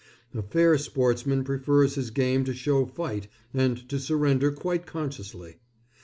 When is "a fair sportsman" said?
0.33-1.43